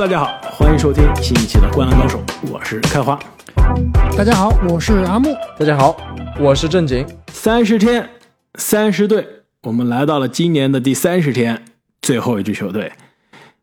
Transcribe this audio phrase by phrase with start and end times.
[0.00, 2.18] 大家好，欢迎收听新一期的《灌篮高手》，
[2.50, 3.20] 我是开花。
[4.16, 5.36] 大家好，我是阿木。
[5.58, 5.94] 大家好，
[6.38, 7.06] 我是正经。
[7.30, 8.08] 三十天，
[8.54, 9.26] 三十队，
[9.64, 11.62] 我们来到了今年的第三十天，
[12.00, 12.90] 最后一支球队，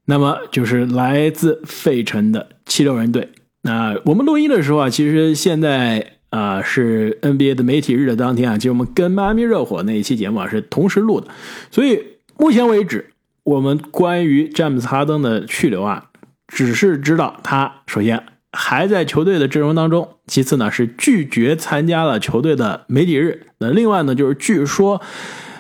[0.05, 3.29] 那么就是来自费城的七六人队。
[3.64, 11.29] 那我们录音的时候啊，其实现在啊是 NBA 的媒体日的当天啊，其实我们跟迈阿密热火那一期节目啊是同时录的，
[11.71, 12.00] 所以
[12.38, 13.10] 目前为止，
[13.43, 16.11] 我们关于詹姆斯哈登的去留啊，
[16.47, 25.01] 只是知道他首先还在球队的阵容当中，其次呢是拒绝参加了球队的媒体日，那另外呢就是据说。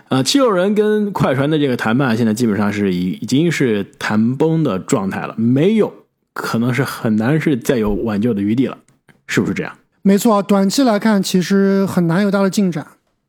[0.09, 5.93] 呃，七六人跟快船的这个谈判现在基本上是已已经是谈崩的状态了，没有
[6.31, 8.77] 可能是很难是再有挽救的余地了，
[9.27, 9.77] 是不是这样？
[10.03, 12.87] 没错，短期来看其实很难有大的进展，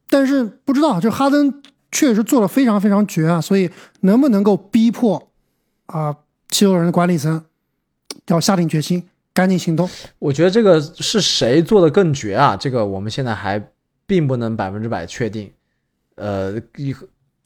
[0.09, 1.53] 但是不知道，就哈登
[1.91, 3.69] 确实做的非常非常绝啊，所以
[4.03, 5.33] 能不能够逼迫
[5.87, 6.15] 啊
[6.49, 7.43] 七六人的管理层
[8.29, 9.03] 要下定决心，
[9.35, 9.89] 赶紧行动？
[10.19, 12.57] 我觉得这个是谁做的更绝啊？
[12.57, 13.71] 这个我们现在还
[14.07, 15.51] 并不能百分之百确定。
[16.17, 16.95] 呃，一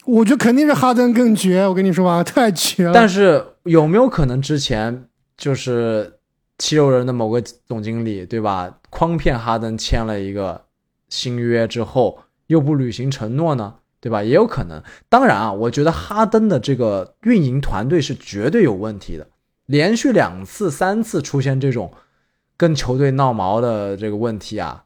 [0.05, 2.91] 我觉得肯定是哈登更绝，我跟你说吧， 太绝了。
[2.93, 5.05] 但是有没有可能之前
[5.37, 6.19] 就是
[6.57, 8.79] 七六人的某个总经理，对吧？
[8.91, 10.65] 诓骗哈登签了一个
[11.07, 14.21] 新约之后，又不履行承诺呢，对吧？
[14.21, 14.83] 也有可能。
[15.07, 19.27] 当然啊，我觉得哈登的这个运营团队是绝对有问题的，
[19.65, 21.91] 连续两次、三次出现这种
[22.57, 24.83] 跟球队闹毛的这个问题啊，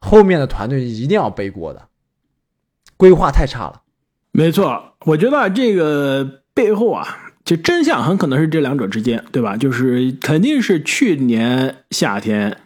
[0.00, 1.88] 后面的团队一定要背锅的。
[2.96, 3.82] 规划太差了，
[4.32, 9.56] 没错，我觉得这个背后啊，就真相很可能是这两者之间，对吧？
[9.56, 12.56] 就是肯定是去年夏天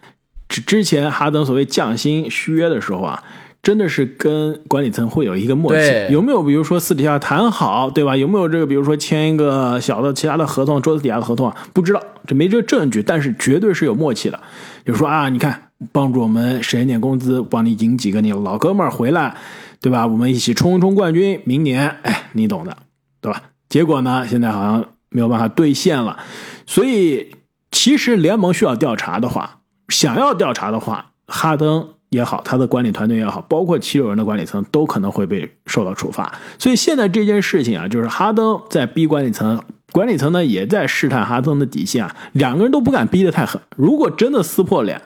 [0.49, 3.23] 之之前哈登所谓降薪续约的时候啊，
[3.63, 6.43] 真的是跟管理层会有一个默契，有没有？
[6.43, 8.15] 比如说私底下谈好，对吧？
[8.15, 8.67] 有没有这个？
[8.67, 11.57] 比如说签一个小的其他的合同，桌子底下的合同啊？
[11.73, 14.39] 不知道，这没这个证据，但是绝对是有默契的。
[14.85, 19.35] 就说啊，你看，帮助我们省一点工资，帮你引几个你老哥们儿回来。
[19.81, 20.07] 对吧？
[20.07, 22.77] 我们一起冲一冲冠军，明年，哎，你懂的，
[23.19, 23.41] 对吧？
[23.67, 26.19] 结果呢，现在好像没有办法兑现了。
[26.65, 27.35] 所以，
[27.69, 29.59] 其实联盟需要调查的话，
[29.89, 36.33] 想要调查的话，哈登也好，他的管理团队也好，包括七六人的管理层都可能会被受到处罚。
[36.57, 43.61] 所以现在这件事情啊，就是哈登在逼管理层，管理层呢也在试探哈登的底线啊，两个人都不敢逼得太狠。
[43.75, 45.01] 如果真的撕破脸，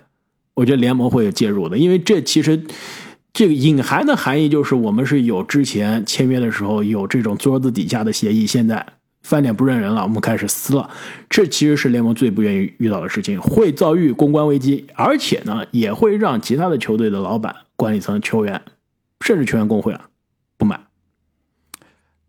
[0.55, 2.63] 我觉得联盟会介入的，因为这其实。
[3.33, 8.83] 这个隐含的含义就是，我们是有之前签约的时候有这种桌子底下的协议，现在
[9.27, 10.89] 翻脸不认人了，我们开始撕了。
[11.29, 18.61] 这其实是联盟最不愿意遇到的事情，会遭遇公关危机，而且呢，也会让其他的球队的老板、管理层、球员，
[19.19, 20.07] 甚至球员工会啊
[20.57, 20.79] 不满。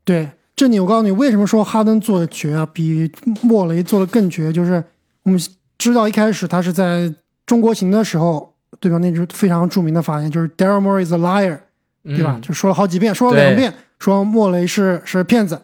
[0.04, 3.10] 对，这里我告诉你，为什么说哈登做的绝啊，比
[3.42, 4.52] 莫雷做的更绝？
[4.52, 4.82] 就是
[5.22, 5.40] 我们
[5.78, 7.14] 知道一开始他是在
[7.46, 8.54] 中国行的时候。
[8.80, 8.98] 对吧？
[8.98, 11.58] 那句非常著名的发言就是 “Daryl Morey is a liar”，
[12.04, 12.38] 对吧？
[12.40, 15.60] 就说了好几遍，说了两遍，说莫雷是是骗子。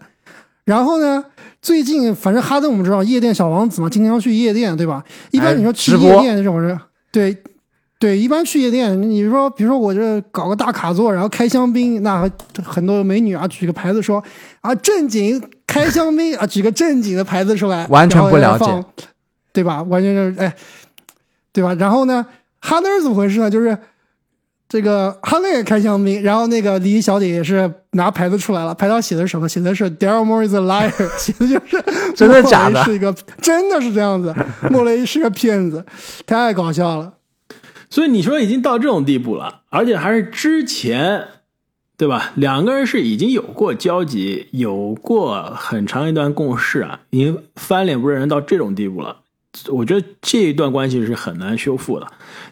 [0.65, 1.25] 然后呢，
[1.61, 5.05] 最近反正哈登我们知道夜店小王子嘛，经常去夜店，对吧？
[5.31, 6.79] 一般你说去夜店这种人，
[7.13, 7.37] 对
[7.99, 12.31] 对，一般去夜店，你说比如说我这搞个大卡座，然后开香槟，那
[12.63, 14.23] 很多美女啊举个牌子说
[14.61, 18.85] 啊正经开香槟啊，举个正经的牌子出来，完全不了解，
[19.53, 19.83] 对吧？
[19.85, 20.55] 完全就是哎，
[21.53, 21.75] 对吧？
[21.75, 22.27] 然后呢？
[22.67, 23.51] 哈登是怎么回事呢？
[23.51, 23.77] 就是
[24.67, 29.49] 这个哈登也开香槟，然后那个礼仪小姐也是拿牌子出来了，牌上写的是什么？
[29.49, 31.83] 写的是 Daryl Morey is a liar， 写的就是
[32.15, 32.85] 真的假的？
[32.85, 34.35] 是一个真的是这样子，
[34.71, 35.85] 莫雷是个骗子，
[36.27, 37.15] 太搞笑了。
[37.91, 41.29] 所以你说已经到这种地步了，而且还是之前，
[41.97, 42.33] 对吧？
[42.35, 49.19] 两个人是已经有过交集，有过很长一段共事啊，已经翻脸不认人到这种地步了。
[49.69, 52.09] 我觉得这一段关系是很难修复的，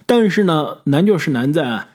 [0.06, 1.88] 但是呢，难就是难在，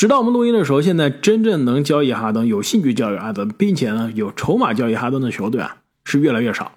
[0.00, 6.72] 直到我们录音的时候，现在真正能交易哈登、有兴趣交易哈登，并且呢有筹码交易哈登的球队啊，是越来越少。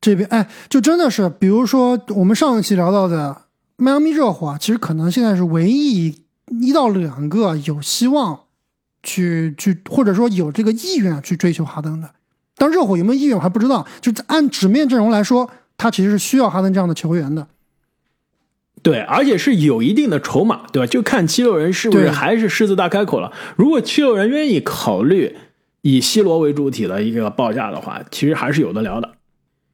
[0.00, 3.36] 这边哎，就真的是，比如说我们上一期聊到的
[3.78, 6.22] 迈阿密热火，其实可能现在是唯一
[6.60, 8.42] 一到两个有希望
[9.02, 12.12] 去去，或者说有这个意愿去追求哈登的。
[12.56, 15.50] 但热火有没有意愿我还不知道，就按纸面阵容来说。
[15.76, 17.44] 他其实是需要哈登这样的球员的，
[18.82, 20.86] 对，而且是有一定的筹码，对吧？
[20.86, 23.32] 就看七六人是不是还是狮子大开口了。
[23.56, 25.36] 如果七六人愿意考虑
[25.82, 29.12] 以西罗为主体的一个报价的话，其实还是有的聊的。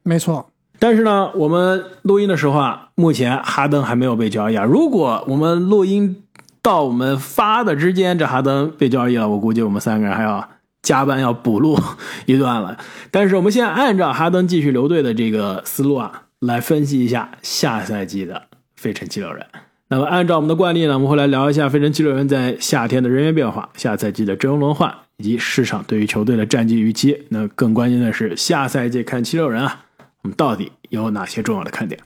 [0.03, 4.63] 没错，但是呢，我们录音的时候啊，目前哈登还没有被交易啊。
[4.63, 6.23] 如果我们录音
[6.61, 10.49] 到我们发的之间，这哈登被交易了，我估计我们三个人还要。
[10.81, 11.77] 加班要补录
[12.25, 12.77] 一段了，
[13.11, 18.43] 但是我们现在按照哈登继续留队的这个思路啊，来分析一下下赛季的
[18.79, 19.45] 费城七六人。
[19.89, 27.25] 那么，按照我们的惯例呢，我们会来聊一下费城七六人在夏天的人员变化、下赛季的阵容轮换以及市场对于球队的战绩预期。
[27.29, 29.85] 那更关键的是，下赛季看七六人啊，
[30.21, 31.99] 我们到底有哪些重要的看点？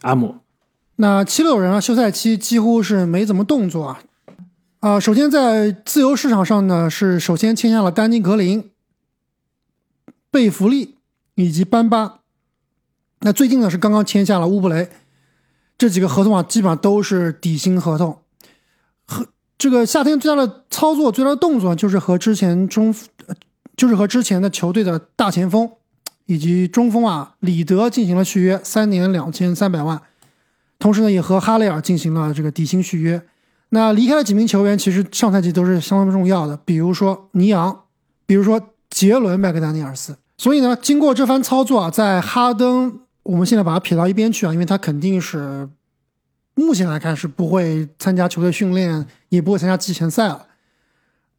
[0.00, 0.36] 阿姆，
[0.96, 4.00] 那七六人啊，休赛期几乎是没怎么动作啊。
[4.80, 8.70] 啊，首先在自由市场上呢，是首先签下了丹尼格林、
[10.30, 10.94] 贝弗利
[11.34, 12.20] 以及班巴。
[13.20, 14.88] 那最近呢，是刚刚签下了乌布雷。
[15.78, 18.18] 这几个合同啊，基本上都是底薪合同。
[19.06, 19.24] 和
[19.56, 22.92] 这个夏天最大的操作、最大的动作，就是和之前中，
[23.76, 25.70] 就是和之前的球队的大前锋
[26.26, 30.02] 以及中锋啊，里德进行了续约，三年两千三百万。
[30.80, 33.22] 同时呢，也和哈雷尔进行了这个底薪续约。
[33.70, 37.84] 那离开了几名球员，其实上赛季都是相当重要的，比如说尼昂，
[38.26, 38.60] 比如说
[38.90, 40.16] 杰伦麦克丹尼尔斯。
[40.36, 43.00] 所以呢，经过这番操作啊，在哈登。
[43.28, 45.68] 我们现在把它撇到一边去啊，因为他肯定是
[46.54, 50.46] 目前来看是不会参加球队训练，也不会参加季前赛了。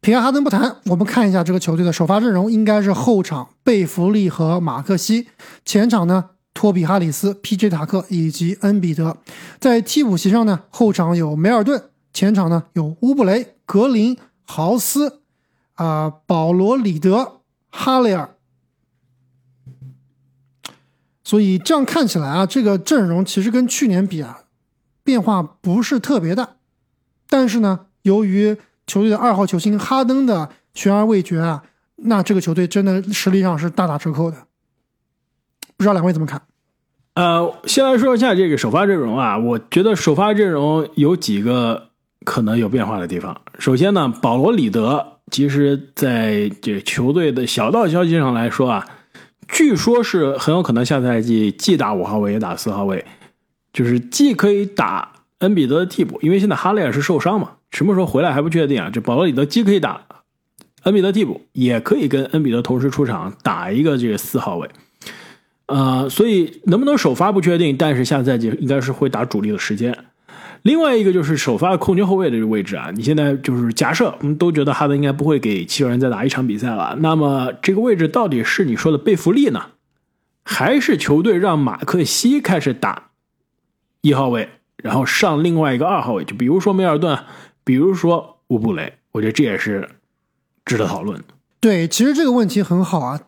[0.00, 5.26] 撇开哈登不谈，我们看一下这个球队的首发阵容，应该是后场贝弗利和马克西，
[5.64, 7.68] 前场呢托比哈里斯、P.J.
[7.68, 9.16] 塔克以及恩比德，
[9.58, 14.16] 在替补席上呢后场有梅尔顿，前场呢有乌布雷、格林、
[14.46, 15.22] 豪斯，
[15.74, 18.36] 啊，保罗里德、哈雷尔。
[21.30, 24.40] 所以这样看起来啊，这个阵容其实跟去年比啊，
[25.04, 26.56] 变化不是特别大。
[27.28, 31.62] 但是呢，由于球队的二号球星哈登的悬而未决啊，
[31.94, 34.38] 那这个球队真的实力上是大打折扣的。
[35.76, 36.42] 不知道两位怎么看？
[37.14, 41.90] 呃，先来说一下这个首发阵容啊，我觉得首发阵容有几个
[42.24, 43.40] 可能有变化的地方。
[43.56, 48.84] 首先呢，保罗里德其实在这球队的小道消息上来说啊。
[49.52, 53.04] 据说，是很有可能下赛季既打五号位也打四号位，
[53.72, 58.90] 就是既可以打恩比德的替补，因为现在哈雷尔是受伤嘛，什么时候回来还不确定啊。
[58.92, 60.00] 这保罗里德既可以打
[60.84, 64.68] 恩比德替补，也可以跟恩比德同时出场打一个这个四号位，
[65.66, 69.96] 呃，所以能不能首发不确定，但是下赛季应该是会打主力的时间。
[70.62, 79.66] 另外一个就是首发控球后卫的这个位置啊，你现在就是假设我们都觉得哈登应该不会给七六人再打一场比赛了，那么这个位置到底是你说的贝弗利呢，
[80.44, 83.10] 还是球队让马克西开始打
[84.02, 86.24] 一号位，然后上另外一个二号位？
[86.24, 87.18] 就比如说梅尔顿，
[87.64, 89.88] 比如说乌布雷，我觉得这也是
[90.66, 91.24] 值得讨论的。
[91.58, 93.20] 对，其实这个问题很好啊，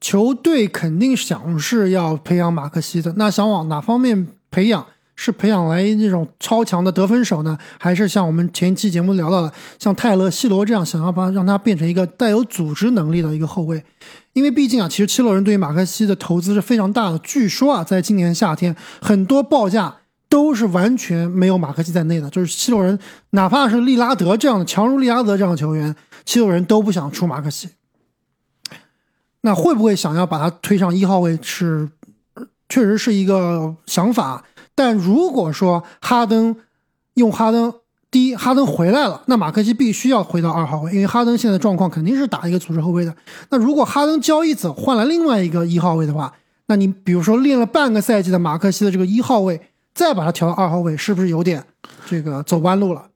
[0.00, 4.86] 球队肯定想是要培养马克西的，那想往哪方面培养？
[5.14, 13.84] 是培养来那种超强的得分手呢，还是像我们前期节目聊到的，像泰勒·西罗这样，想要把让他变成一个带有组织能力的一个后卫？
[14.32, 17.18] 因为毕竟啊，其实七六人对于马克西的投资是非常大的。
[17.18, 19.94] 据说啊，在今年夏天，很多报价
[20.30, 22.30] 都是完全没有马克西在内的。
[22.30, 22.98] 就是七六人，
[23.30, 25.94] 哪怕是利拉德这样的强如利拉德这样的球员，
[26.24, 27.68] 七六人都不想出马克西。
[29.42, 31.38] 那会不会想要把他推上一号位？
[31.42, 31.90] 是，
[32.68, 34.42] 确实是一个想法。
[34.74, 36.56] 但如果说哈登
[37.14, 37.72] 用哈登，
[38.10, 43.14] 第一，哈登回来了，那马克西必须要回到二号位，因为哈登现在状况肯定是打一个组织后卫的。
[43.50, 46.32] 那如果哈登交易走换了另外一个一号位的话，
[46.66, 49.60] 那你比如说练了半个赛季的马克西的这个一号位，
[49.94, 51.64] 再把他调到二号位，是不是有点
[52.06, 53.06] 这个走弯路了？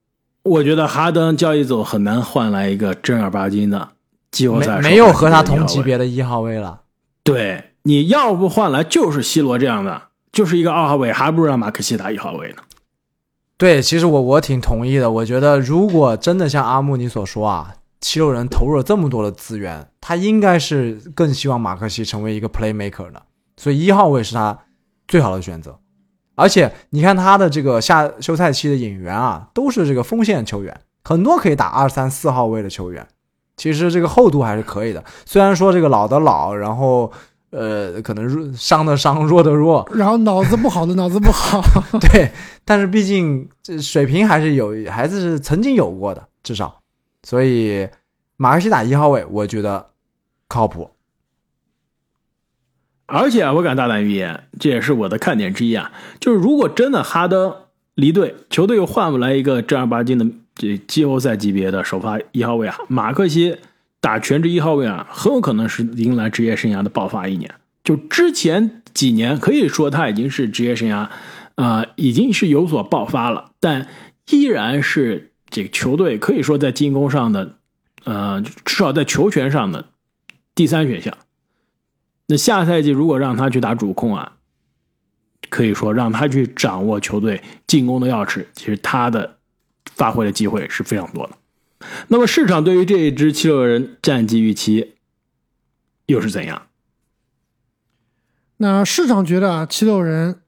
[0.42, 3.88] 我觉得哈登交易走很难换来一个正儿八经的
[4.30, 6.80] 季后赛没有和他同级别的一号位了。
[7.22, 10.02] 对，你要不换来就是西罗这样的。
[10.36, 12.56] 就是一个二号位，还不如让马克西打一号位呢。
[13.56, 15.10] 对，其实我我挺同意的。
[15.10, 23.22] 我觉得如果真的像阿木你所说啊，七六人投入了这么多的资源，他应该是更希望马克西成为一个 playmaker 的，
[23.56, 24.58] 所以一号位是他
[25.08, 25.78] 最好的选择。
[26.34, 33.08] 而且你看他的这个下休赛期的引援啊，都是这个锋线球员，很多可以打二三四号位的球员，
[33.56, 35.02] 其实这个厚度还是可以的。
[35.24, 37.10] 虽然说这个老的老，然后。
[37.50, 41.62] 呃，可能弱伤的伤，弱的弱，然后脑子不好的脑子不好，
[42.12, 42.30] 对，
[42.64, 46.82] 但是毕竟这水平还是有，还是曾经有过的，至少，
[47.22, 47.88] 所以
[48.36, 49.90] 马克西打一号位，我觉得
[50.48, 50.90] 靠谱。
[53.06, 57.54] 而且我敢大胆预言，这也是我的看点之一啊，就是如果真的哈登
[57.94, 60.26] 离队，球队又换不来一个正儿八经的
[60.56, 63.56] 这季后赛级别的首发一号位啊，马克西。
[64.00, 67.52] 打全职一号位啊，很有可能是迎来职业生涯的爆发一年。
[67.82, 71.08] 就之前几年，可以说他已经是职业生涯，
[71.54, 73.88] 啊，已经是有所爆发了，但
[74.30, 77.58] 依然是这个球队可以说在进攻上的，
[78.04, 79.86] 呃，至少在球权上的
[80.54, 81.16] 第三选项。
[82.26, 84.32] 那下赛季如果让他去打主控啊，
[85.48, 89.36] 可以说让他去掌握球队进攻的钥匙，其实他的
[89.94, 91.38] 发挥的机会是非常多的。
[92.08, 94.94] 那么市场对于这一支七六人战绩预期
[96.06, 96.62] 又是怎样？
[98.58, 100.40] 那市场觉得啊，七六人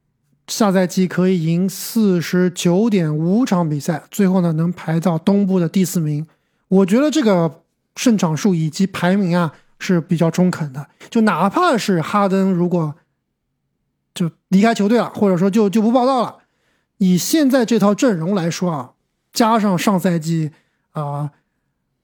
[0.47, 6.26] 下赛季可以赢四十九点五场比赛，最后呢能排到东部的第四名。
[6.68, 7.62] 我觉得这个
[7.97, 10.88] 胜场数以及排名啊是比较中肯的。
[11.11, 12.95] 就哪怕是哈登如果
[14.14, 16.38] 就离开球队了，或者说就就不报道了，
[16.97, 18.92] 以现在这套阵容来说啊，
[19.33, 20.52] 加上上赛季
[20.92, 21.30] 啊、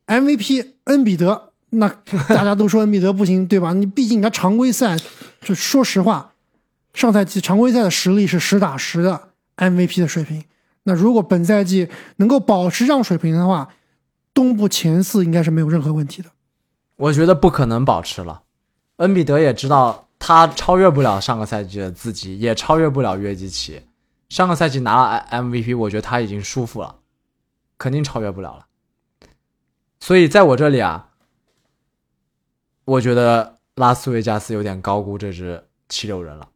[0.07, 1.89] MVP 恩比德，那
[2.29, 3.73] 大家都说恩比德不行，对吧？
[3.73, 4.97] 你毕竟他常规赛，
[5.41, 6.33] 就说实话，
[6.93, 10.45] 上赛季常规赛的实力是实打实的 MVP 的水平。
[10.85, 13.71] 那如果本赛季能够保持这样水平的话，
[14.35, 16.29] 东部前四应该是没有任何问题的。
[16.97, 18.43] 我觉得不可能保持了。
[18.97, 23.83] 恩比德也知道他超越不了上个赛季的自己，也超越不了约基奇。
[24.29, 26.97] 上个赛季拿了 MVP，我觉得他已经舒服了，
[27.79, 28.67] 肯定超越不了了。
[30.05, 31.09] 所以在我这里啊，
[32.85, 36.51] 我觉得拉斯维加斯有点高估这支七六人了。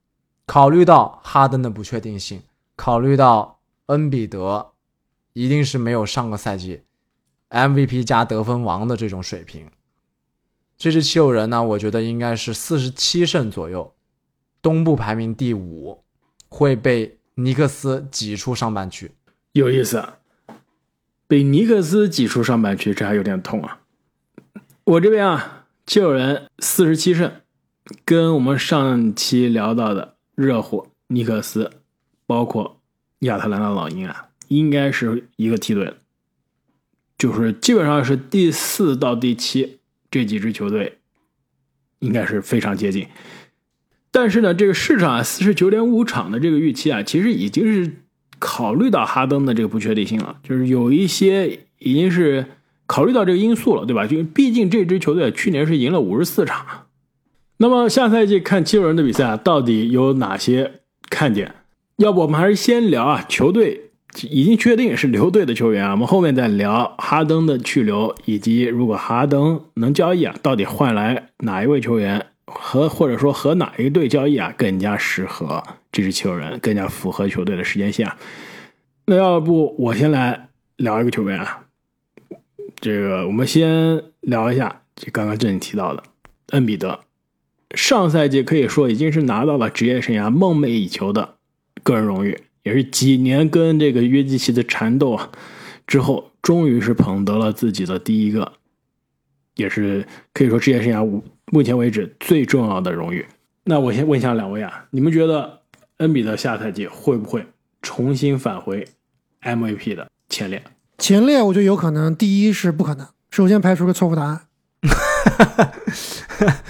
[0.45, 2.43] 考虑到哈登的不确定性，
[2.77, 4.73] 考虑到恩比德
[5.33, 6.83] 一定是没有上个赛季
[7.49, 9.71] MVP 加得分王的这种水平。
[10.77, 13.95] 这支七六人呢，我觉得应该是四十七胜左右，
[14.61, 16.05] 东部排名第五，
[16.51, 19.11] 会被尼克斯挤出上半区。
[19.53, 20.07] 有意思，
[21.29, 23.81] 被尼克斯挤出上半区，这还有点痛啊。
[24.85, 27.31] 我这边啊，七六人四十七胜，
[28.07, 31.71] 跟我们上期聊到的热火、尼克斯，
[32.27, 32.81] 包括
[33.21, 35.93] 亚特兰大老鹰啊，应该是一个梯队，
[37.19, 39.81] 就是基本上是第四到第七
[40.11, 40.97] 这几支球队，
[41.99, 43.07] 应该是非常接近。
[44.11, 47.93] 但是呢，这个市场啊，四十九点五场的这个预期啊，其实已经是
[48.39, 52.45] 考虑到哈登的这个不确定性了，就是有一些已经是
[52.87, 54.07] 考虑到这个因素了，对吧？
[54.07, 56.65] 就毕竟这支球队去年是赢了五十四场。
[57.59, 60.81] 那么下赛季看七六人的比赛啊，到底有哪些
[61.11, 61.55] 看点？
[61.97, 63.91] 要不我们还是先聊啊，球队
[64.23, 72.27] 已经确定是留队的球员啊，我们后面再聊哈登的去留，以及如果哈登能交易啊，到底换来哪一位球员？
[72.51, 78.11] 和或者说和哪一队交易啊更加适合这支球员，更加符合球队的时间线？
[79.07, 81.67] 那要不我先来聊一个球员啊，
[82.81, 86.03] 这个我们先聊一下，这刚刚这里提到的
[86.51, 87.01] 恩比德，
[87.75, 91.37] 上赛季可以说已经是拿到了职业生涯梦寐以求的
[91.83, 95.31] 个人荣誉，也是几年跟这个约基奇的缠斗啊
[95.87, 98.53] 之后，终于是捧得了自己的第一个，
[99.55, 101.23] 也是可以说职业生涯。
[101.51, 103.25] 目前为止最重要的荣誉。
[103.65, 105.58] 那我先问一下两位啊，你们觉得
[105.99, 107.47] 恩比德下赛季会不会
[107.83, 108.89] 重新返回
[109.43, 110.63] MVP 的前列？
[110.99, 113.07] 前列我觉得有可能，第一是不可能。
[113.31, 114.41] 首先排除个错误答案。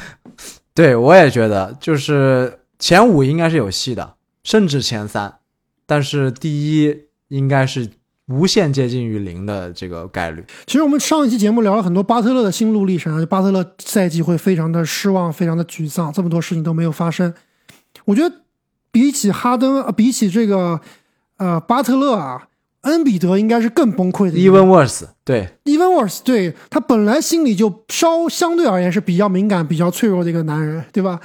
[0.74, 5.38] 对我也觉得，就是前五应该是有戏的，甚至前三，
[5.86, 6.50] 但是第
[6.82, 6.96] 一
[7.28, 7.90] 应该是
[8.28, 10.44] 无限接近于零的这个概率。
[10.66, 17.34] 其实我们上一期节目聊了很多巴特勒的心路历程啊，就巴特勒赛季会非常的失望，非常的沮丧，这么多事情都没有发生。
[18.04, 18.42] 我觉得
[18.90, 20.80] 比起哈登，呃比起这个
[21.36, 22.48] 呃巴特勒啊，
[22.82, 24.38] 恩比德应该是更崩溃的。
[24.38, 31.20] Even worse，对 Even worse，对他本来心里就稍相对而言是比较敏感、比较脆弱的一个男人，对吧？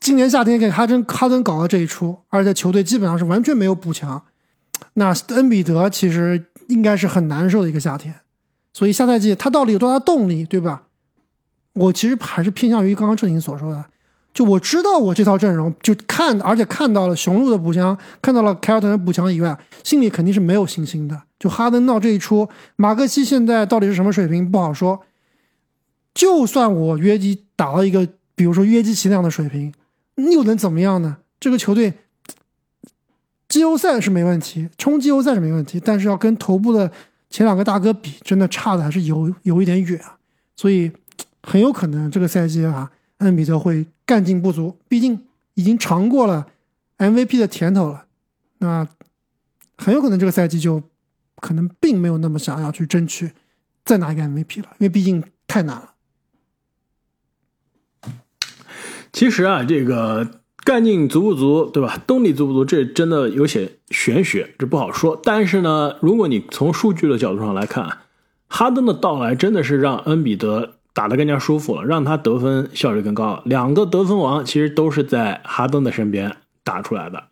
[0.00, 4.22] 今年夏天给哈登哈登搞了这一出，而且球队基本上是完全没有补强。
[4.94, 8.14] 那恩比德其实应该是很难受的一个夏天，
[8.72, 10.84] 所以下赛季他到底有多大动力，对吧？
[11.74, 13.84] 我其实还是偏向于刚刚郑宁所说的，
[14.36, 21.22] 就我知道我这套阵容，就看而且看到了雄鹿的补强，看到了凯尔特人补强以外，心里肯定是没有信心的。
[21.38, 25.00] 就哈登闹这一出，马克西现在到底是什么水平不好说。
[26.12, 29.72] 就算我约基打了一个，比如说约基奇那样的水平，
[30.16, 31.16] 又能怎么样呢？
[31.40, 31.94] 这个球队
[33.48, 36.92] 季后赛是没问题，冲季后赛是没问题，但是要跟头部的
[37.30, 40.18] 前两个大哥比，真的差的还是有有一点远啊。
[40.54, 40.92] 所以
[41.42, 46.46] 很有可能这个赛季啊，恩比德会干劲不足，毕竟已经尝过了
[46.98, 48.06] MVP 的甜头了，
[48.58, 48.86] 那
[49.78, 50.82] 很有可能这个赛季就
[51.36, 53.32] 可能并没有那么想要去争取
[53.84, 55.92] 再拿一个 MVP 了，因为毕竟太难了。
[59.12, 61.96] 其实啊，这个干劲足不足，对吧？
[62.06, 65.18] 动力足不足，这真的有些玄学，这不好说。
[65.22, 68.00] 但是呢，如果你从数据的角度上来看，
[68.48, 73.42] 哈登的到来真的是让恩比德打得更加舒服了，让他得分效率更高。
[73.44, 76.34] 两个得分王其实都是在哈登的身边
[76.64, 77.22] 打出来的，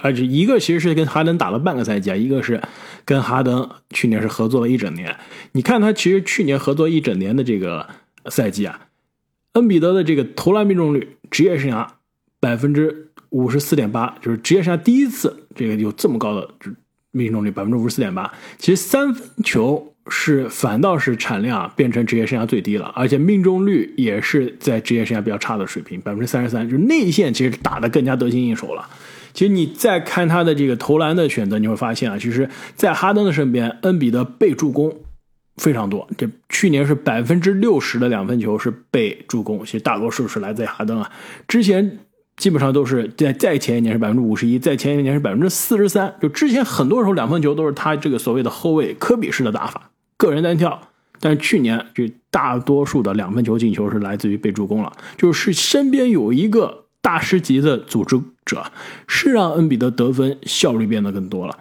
[0.00, 2.60] 而且一个其实是跟哈登打了半个赛季啊，一个是
[3.04, 5.16] 跟哈登去年是合作了一整年。
[5.52, 7.86] 你看他其实去年合作一整年的这个
[8.26, 8.88] 赛季啊，
[9.52, 11.86] 恩比德的这个投篮命中率，职业生涯
[12.40, 16.50] 百分之五十四点八，就是职业生涯第一次这个有这么高的
[17.12, 18.32] 命中率，百分之五十四点八。
[18.58, 26.68] 其实三分球是反倒是产量变成职业生涯最低了，而且命中率也是在职业生涯比较差的水平，百分之三十三。
[26.68, 28.88] 就内线其实打得更加得心应手了。
[29.32, 34.94] 其实你再看他的这个投篮的选择，你会发现啊，其实，在哈登的身边，恩比德被助攻
[35.56, 36.06] 非常多。
[36.18, 41.10] 这去年是百分之六十的两分球是被助攻，其实大多数是来自哈登啊。
[41.48, 42.00] 之前
[42.36, 46.14] 基本上都是在再前一年是百分之五十一，在前一年是百分之四十三。
[46.20, 49.91] 就之前很多时候两分球都是他这个所谓的后卫科比式的打法，
[50.26, 50.80] 个人单挑。
[51.20, 58.64] 但是去年就大多数的两分球进球是来自于被助攻了，就是身边有一个大师级的组织者，
[59.06, 61.56] 是让恩比德得分效率变得更多了，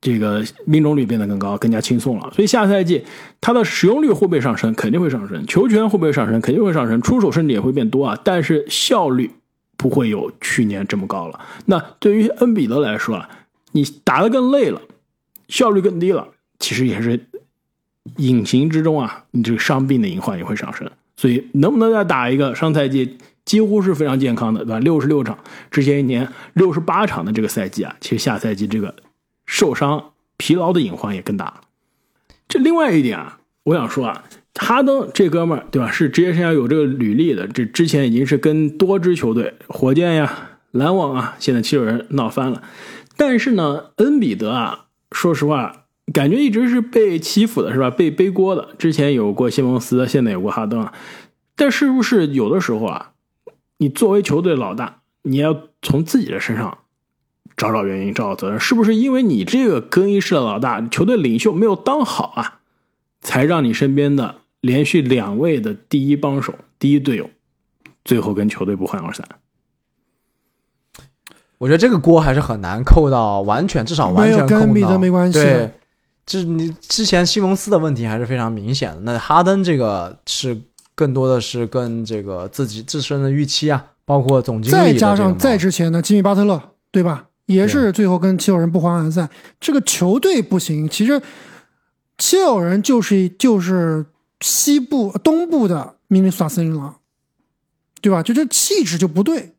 [0.00, 2.30] 这个命中率变得更高，更加轻松了。
[2.34, 3.04] 所以下赛季
[3.38, 4.72] 他的使用率会不会上升？
[4.72, 5.46] 肯定会上升。
[5.46, 6.40] 球权会不会上升？
[6.40, 7.02] 肯定会上升。
[7.02, 9.30] 出手甚至也会变多啊，但是效率
[9.76, 11.38] 不会有去年这么高了。
[11.66, 13.28] 那对于恩比德来说啊，
[13.72, 14.80] 你打得更累了，
[15.48, 17.26] 效率更低了，其实也是
[18.16, 20.90] 隐形之中啊，你这个伤病的隐患也会上升。
[21.16, 24.78] 所以能不能再打一个上赛季几乎是非常健康的，对吧？
[24.78, 25.38] 六十六场，
[25.70, 28.94] 之前一年六十八场的这个赛季啊，其实下赛季这个
[29.44, 31.60] 受伤疲劳的隐患也更大了。
[32.48, 35.90] 这另外一点啊，我想说啊，哈登这哥们儿，对吧？
[35.90, 42.62] 是职业生涯有这个履历的，这之前已经是跟多支球队，火箭呀、篮网啊，现在七六人闹翻了。
[43.18, 45.79] 但是呢，恩比德啊，说实话，
[46.12, 47.90] 感觉一直是被欺负的，是吧？
[47.90, 48.70] 被背锅的。
[48.78, 50.92] 之前有过西蒙斯，现在有过哈登啊。
[51.56, 53.12] 但是不是有的时候啊，
[53.78, 56.78] 你作为球队老大，你要从自己的身上
[57.56, 62.60] 找找原因，找找责任，是不是因为你这个更衣室的老大、球队领袖没有当好啊，
[63.20, 67.28] 才让你身边的连续两位的第一帮手、第一队友，
[68.04, 69.26] 最后跟球队不欢而散？
[71.58, 75.70] 我觉得这个锅还是很难扣到完全，至少完没全扣到有跟恩比德没关系对，
[76.26, 79.00] 就是你之前西蒙斯的问题还是非常明显的。
[79.00, 80.56] 那哈登这个是
[80.94, 87.26] 更多的是跟这个自己自身的预期啊，包括总经理再加上再之前的吉米巴特勒，对吧？
[87.46, 89.28] 也是最后跟七六人不欢而散。
[89.58, 91.20] 这个球队不行，其实
[92.16, 94.06] 七六人就是就是
[94.40, 97.00] 西部东部的明尼苏达森林狼，
[98.00, 98.22] 对吧？
[98.22, 99.54] 就这气质就不对。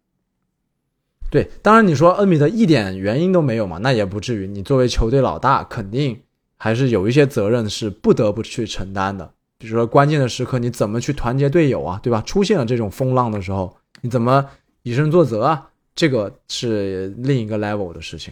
[1.29, 4.47] 对，当然你说恩比德一点原因都没有嘛，那也不至于。
[4.47, 6.21] 你作为球队老大，肯定
[6.63, 9.33] 还是有一些责任是不得不去承担的。
[9.57, 12.21] 比如说关键的时刻，你怎么去团结队友啊，对吧？
[12.21, 14.47] 出现了这种风浪的时候，你怎么
[14.83, 15.71] 以身作则啊？
[15.95, 18.31] 这个是另一个 level 的事情。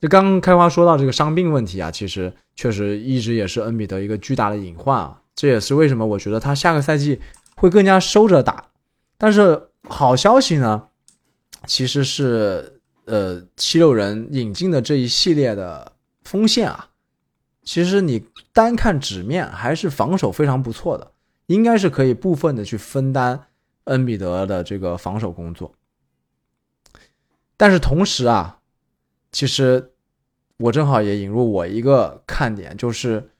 [0.00, 5.20] 就刚开花说到这个伤病问题啊，其实确实一直也是恩比德一个巨大的隐患啊。
[5.34, 7.20] 这也是为什么我觉得他下个赛季
[7.56, 8.66] 会更加收着打。
[9.16, 10.84] 但是好消息呢，
[11.66, 15.90] 其实是呃七六人引进的这一系列的
[16.28, 16.90] 锋线啊，
[17.62, 21.10] 其实你单看纸面还是防守非常不错的，
[21.46, 23.46] 应该是可以部分的去分担
[23.84, 25.72] 恩比德的这个防守工作。
[27.56, 28.58] 但是同时啊，
[29.32, 29.92] 其实
[30.58, 33.30] 我正好也引入我一个看点，就是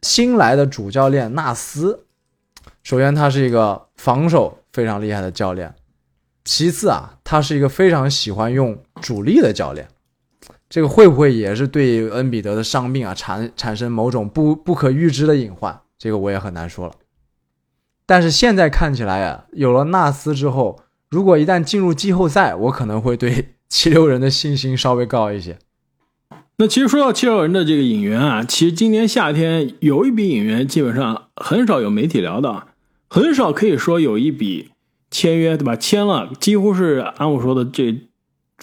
[0.00, 2.06] 新来的主教练纳斯。
[2.82, 5.68] 首先，他是一个防守非常厉害的教练；
[6.46, 9.86] 其次啊，他是一个非常喜欢用主力的教练。
[10.68, 15.80] 这个会不会也是对恩比德的伤病啊产产生某种不不可预知的隐患？
[15.98, 16.94] 这个我也很难说了。
[18.06, 25.58] 但是现在看起来啊，有了纳斯之后，如果一旦进入季后赛，我可能会对七六人的信心稍微高一些。
[26.56, 32.68] 那其实说到七六人的这个引援啊，其实今年夏天有一笔引援，基本上很少有媒体聊到，
[33.08, 34.70] 很少可以说有一笔
[35.10, 35.74] 签约，对吧？
[35.74, 38.08] 签了几乎是按我说的这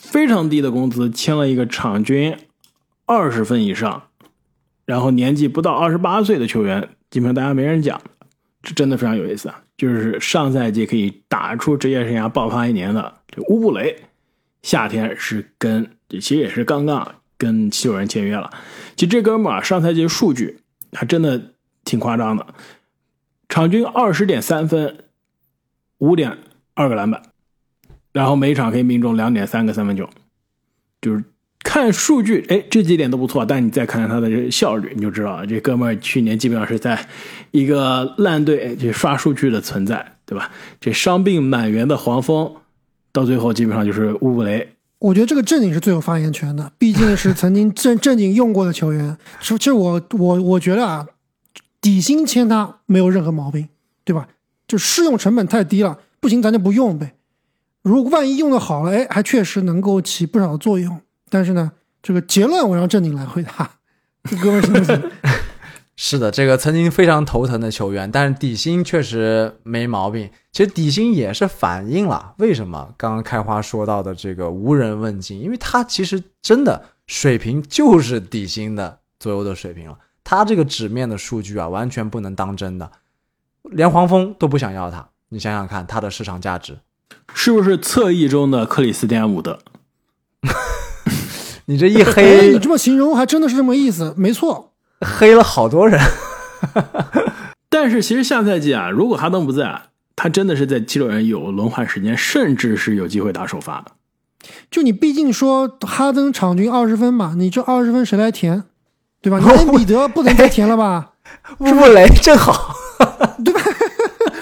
[0.01, 2.35] 非常低的工资，签了一个场均
[3.05, 4.03] 二十分以上，
[4.85, 8.01] 然后年纪不到二十八岁的球员，基本上大家没人讲，
[8.63, 9.61] 这真的非常有意思啊！
[9.77, 14.03] 就是上赛季可以打出职业生涯爆发一年的这乌布雷，
[14.63, 17.15] 夏天是跟其实也是刚刚。
[17.37, 18.51] 跟七六人签约了，
[18.95, 20.59] 其实这哥们儿啊，上赛季数据
[20.93, 22.45] 还真的挺夸张的，
[23.49, 25.05] 场均二十点三分，
[25.97, 26.37] 五点
[26.75, 27.19] 二个篮板，
[28.11, 30.09] 然后每场可以命中两点三个三分球，
[31.01, 31.23] 就是
[31.63, 37.07] 看数据，哎，这几点都不错，但你再看看他的这效率，你就知道了，这哥们去年基本上是在
[37.51, 40.51] 一个烂队就刷数据的存在，对吧？
[40.79, 42.55] 这伤病满员的黄蜂，
[43.11, 44.73] 到最后基本上就是乌布雷。
[44.99, 49.17] 我觉得这个正经是最有发言权的，毕竟是曾经正正经用过的球员。
[49.39, 51.07] 其实我我我觉得啊，
[51.79, 53.67] 底薪签他没有任何毛病，
[54.03, 54.27] 对吧？
[54.67, 57.13] 就试用成本太低了，不行咱就不用呗。
[57.81, 61.01] 如果万一用的好了，哎，还确实能够起不少作用。
[61.29, 63.71] 但是呢，这个结论我让正经来回答，
[64.29, 65.11] 这哥们行不行？
[65.95, 70.29] 是的，这个曾经非常头疼的球员，但是底薪确实没毛病。
[70.51, 79.97] 其实底薪也是反映了为什么刚刚开花说到的这个无人问津，因为他其实真的水平就是底薪的左右的水平了。
[80.23, 82.91] 他这个纸面的数据啊，完全不能当真的，
[83.63, 85.07] 连黄蜂都不想要他。
[85.29, 86.77] 你想想看，他的市场价值
[87.33, 89.59] 是不是侧翼中的克里斯蒂安伍德？
[91.65, 94.73] 你这一哎，黑你，这么形容还真的是这么意思，没错。
[95.01, 95.99] 黑了好多人。
[97.69, 99.83] 但是其实下赛季啊，如果哈登不在啊，
[100.15, 103.91] 他真的是在七六人有轮换时间，甚至是有机会打首发的。
[104.69, 108.63] 就你毕竟说哈登场均二十分嘛，你这二十分谁来填，
[109.21, 109.39] 对吧？
[109.39, 111.11] 你恩比德不能再填了吧？
[111.59, 112.75] 乌布雷正好，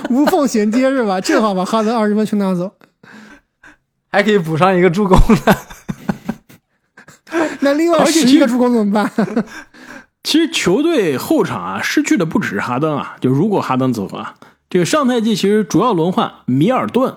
[0.11, 1.21] 无缝衔接是吧？
[1.21, 2.71] 正好把哈登二十分全拿走。
[4.11, 5.55] 还可以补上一个助攻呢。
[7.61, 9.11] 那另外十一个助攻怎么办？
[10.23, 14.35] 其实球队后场啊，失去的不只是哈登啊，就如果哈登走啊，
[14.69, 17.15] 这个上赛季其实主要轮换米尔顿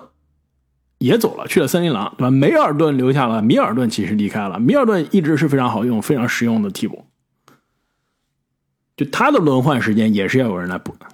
[0.99, 2.31] 也走了，去了森林狼，对吧？
[2.31, 7.05] 梅尔顿留下了，米尔顿其实离开了，米尔顿一直是非常好用、非常实用的替补，
[8.95, 11.07] 就他的轮换时间也是要有人来补的。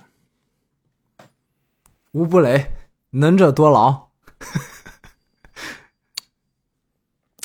[2.14, 2.72] 乌布雷，
[3.12, 4.08] 能者多劳。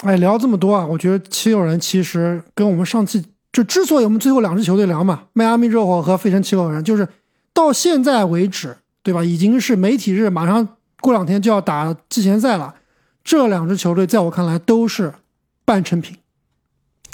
[0.02, 7.08] 哎，聊这么多啊，我觉得七六人其实跟我们上次就之所以我们最后两支球队聊嘛，迈阿密热火和费城七六人，就是
[7.52, 9.22] 到现在为止，对吧？
[9.22, 12.74] 已经是媒体日，马上过两天就要打季前赛了。
[13.22, 15.14] 这两支球队在我看来都是
[15.64, 16.18] 半成品，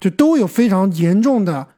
[0.00, 1.68] 就都有非常严重的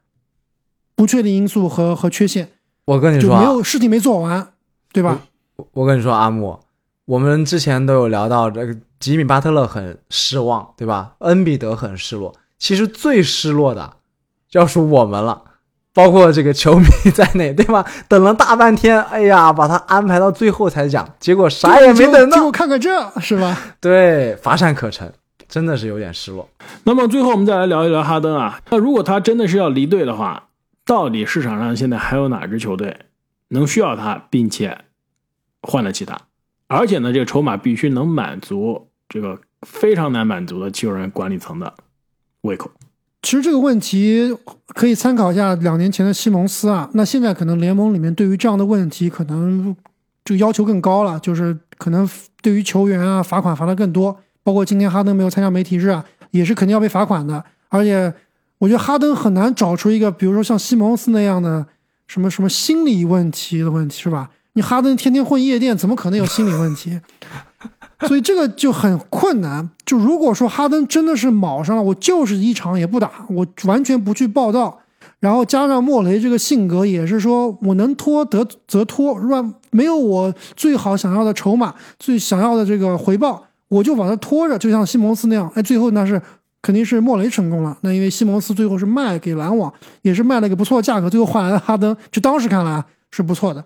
[0.94, 2.52] 不确定因素和和缺陷，
[2.87, 4.52] 我跟你说就没有事情没做完，
[4.92, 5.20] 对吧？
[5.56, 6.58] 我我跟你说，阿木，
[7.04, 11.14] 我们之前都有聊到这个吉米巴特勒很失望，对吧？
[11.18, 13.96] 恩比德很失落，其实最失落的
[14.52, 15.42] 要数我们了，
[15.92, 17.84] 包括这个球迷在内，对吧？
[18.08, 23.58] 等了大半天，哎呀，把他安排到最后才讲，结果啥也没等到，结果看看这是吧？
[23.80, 25.12] 对，乏善可陈，
[25.48, 26.48] 真的是有点失落。
[26.84, 30.48] 那么最后我们再来聊一聊哈登啊，那如果他真的是要离队的话，
[30.86, 32.96] 到底市场上现在还有哪支球队
[33.48, 34.78] 能需要他，并且
[35.62, 36.18] 换了其他？
[36.66, 41.75] 而且呢，这个筹码必须能满足这个非常难满足的七六人管理层的
[42.42, 42.70] 胃口。
[43.22, 44.37] 其实这个问题
[44.68, 46.90] 可以参考一下两年前的西蒙斯啊。
[46.94, 49.77] 那现在可能联盟里面对于这样的问题，可能
[50.25, 52.09] 就要求更高了，就是可能
[52.40, 54.18] 对于球员啊罚款罚的更多。
[54.42, 57.44] 包括今天哈登没有参加媒体日啊，也是肯定要被罚款的。
[57.68, 58.12] 而且
[58.59, 61.64] 我觉得哈登很难找出一个，比如说像西蒙斯那样的
[62.09, 64.31] 什么什么心理问题的问题，是吧？
[64.54, 67.00] 你哈登天天混夜店，怎么可能有心理问题？
[68.06, 69.70] 所以这个就很困难。
[69.86, 74.78] 就如果说哈登真的是卯上了，我就是一场也不打，我完全不去报道，
[75.20, 79.42] 然后加上莫雷这个性格，也是说我能拖得则拖，是吧？
[79.70, 85.50] 没有我最好想要的筹码，最想要的这个回报，我就把它拖着，就像西蒙斯那样。
[85.54, 86.20] 哎，最后那是
[86.60, 87.78] 肯定是莫雷成功了。
[87.82, 93.64] 那因为西蒙斯最后是卖给篮网，也是卖了一个不错的价格，最后换来了哈登，就当时看来啊是不错的。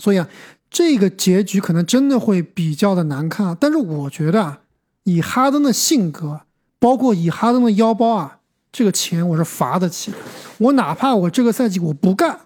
[0.00, 0.26] 所以啊，
[0.70, 3.56] 这个结局可能真的会比较的难看啊。
[3.60, 4.60] 但是我觉得啊，
[5.04, 6.40] 以哈登的性格，
[6.78, 8.38] 包括以哈登的腰包啊，
[8.72, 10.12] 这个钱我是罚得起。
[10.58, 12.40] 我哪怕我这个赛季我不干，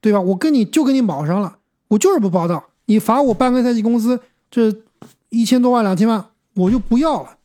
[0.00, 0.20] 对吧？
[0.20, 1.58] 我跟你就跟你卯上了，
[1.88, 2.66] 我就是不报道。
[2.84, 4.74] 你罚我半个赛季工资，这
[5.30, 7.38] 一千多万、两千万，我就不要了。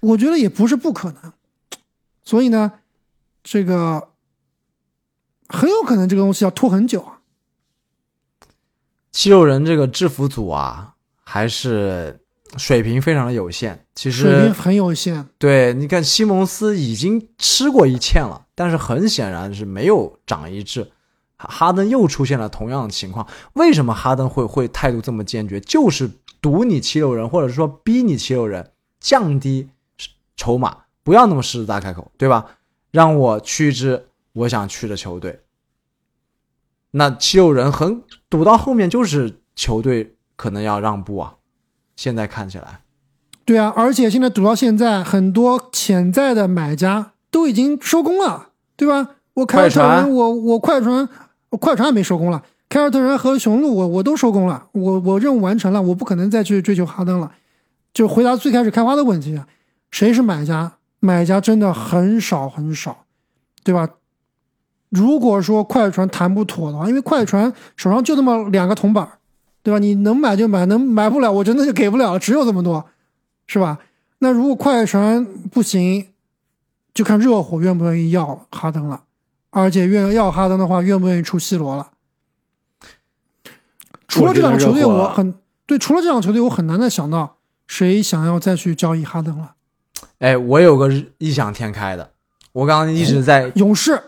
[0.00, 1.32] 我觉得也不是不可能。
[2.22, 2.72] 所以呢，
[3.42, 4.08] 这个
[5.48, 7.18] 很有可能这个东西要拖很久啊。
[9.12, 12.18] 七六人这个制服组啊，还是
[12.56, 13.84] 水平非常的有限。
[13.94, 15.26] 其实水平很有限。
[15.38, 20.90] 对，你看西蒙斯已经吃过一堑了，但是很显然是没有长一智。
[21.36, 25.60] 哈哈登又出现了同样的情况，为什么哈登会会态度这么坚决？
[25.60, 26.08] 就是
[26.40, 28.70] 赌你七六人，或者说逼你七六人
[29.00, 29.68] 降低
[30.36, 32.46] 筹码，不要那么狮子大开口，对吧？
[32.92, 35.40] 让我去一支我想去的球队。
[36.92, 41.34] 那七六人很赌到后面就是球队可能要让步啊，
[41.96, 42.80] 现在看起来。
[43.44, 49.16] 对啊，而且现在赌到现在，很多潜在的买家都已经收工了，对吧？
[49.34, 51.08] 我凯尔特人，我我快船，
[51.50, 52.42] 我快船也没收工了。
[52.68, 57.32] 凯尔特人和雄鹿，我我都收工了，我我任务完成了，我不可能再去追求哈登了。
[57.92, 59.40] 就回答最开始开花的问题，
[59.90, 60.74] 谁是买家？
[61.00, 63.04] 买家真的很少很少，
[63.64, 63.88] 对吧？
[64.92, 69.08] 如果说快船谈不妥的话，因为快船手上就那么两个铜板，
[69.62, 69.78] 对吧？
[69.78, 72.84] 你能买就买，能买不了，我真的就给不了，只有这么多，
[73.46, 73.78] 是吧？
[74.18, 76.08] 那如果快船不行，
[76.92, 79.04] 就看热火愿不愿意要哈登了，
[79.48, 81.88] 而且愿意要哈登的话，愿不愿意出 C 罗了？
[84.08, 85.32] 除了这两个球队，我很
[85.64, 89.54] 对，除了这两个球队，我很难再想到谁想要再去交易哈登了。
[90.18, 92.10] 哎，我有个异想天开的，
[92.52, 93.98] 我刚刚一直在勇士。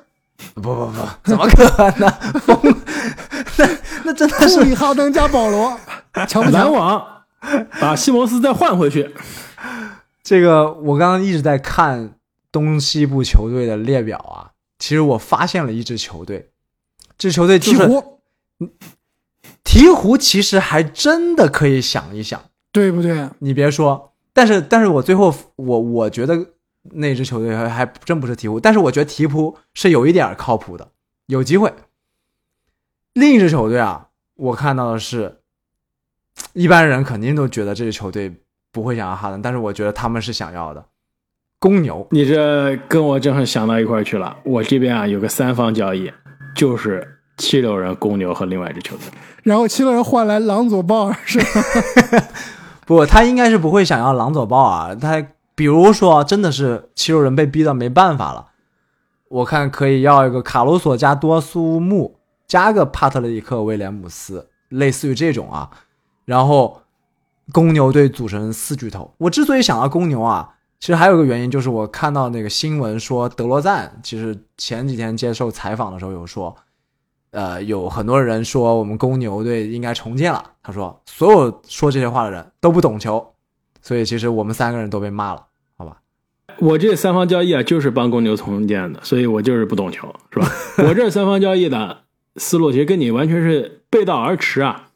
[0.54, 0.92] 不不不，
[1.24, 2.10] 怎么可能？
[2.40, 2.58] 疯
[3.58, 3.68] 那
[4.04, 5.78] 那真的是里哈登加保罗，
[6.28, 6.52] 强不强？
[6.52, 7.06] 篮网
[7.80, 9.14] 把西蒙斯再换回去。
[10.22, 12.14] 这个我刚刚一直在看
[12.50, 16.50] 东西部球队的列表啊，其实我发现了一支球队，
[17.18, 18.04] 这球队就是鹈鹕。
[19.64, 22.40] 鹈鹕其实还真的可以想一想，
[22.72, 23.28] 对不对？
[23.40, 26.53] 你别说，但是但是我最后我我觉得。
[26.92, 30.88] 那支球队还还真不是鹈鹕，但是我觉得鹈鹕是有一点靠谱的，
[31.26, 31.72] 有机会。
[33.14, 35.38] 另一支球队啊，我看到的是，
[36.52, 38.34] 一般人肯定都觉得这支球队
[38.70, 40.84] 不会想要哈登，但是我觉得他们是想要的。
[41.58, 44.36] 公牛，你这跟我正好想到一块去了。
[44.44, 46.12] 我这边啊有个三方交易，
[46.54, 49.04] 就是七六人、公牛和另外一支球队，
[49.42, 52.26] 然后七六人换来朗佐鲍尔是吧？
[52.84, 55.26] 不，他应该是不会想要朗佐鲍尔，他。
[55.54, 58.48] 比如说，真的是七六人被逼到没办法了，
[59.28, 65.70] 我看可以要一个卡鲁索加多苏木加个帕特里克威廉姆斯，类似于这种啊。
[66.24, 66.82] 然后
[67.52, 69.14] 公牛队组成四巨头。
[69.18, 76.56] 我之所以想到公牛啊，其实还有个原因，就是我看到那个新闻说德罗赞，其实前几天接受采访的时候有说，
[77.30, 80.42] 呃，有很多人说我们公牛队应该重建了。
[80.62, 83.33] 他说，所有说这些话的人都不懂球。
[83.86, 85.44] 所以其实我们三个人都被骂了，
[85.76, 85.98] 好吧？
[86.58, 90.48] 我这三方交易啊，就是帮公牛重建的，所以我就是不懂球，是吧？
[90.88, 91.98] 我这三方交易的
[92.36, 94.88] 思路其实跟你完全是背道而驰啊！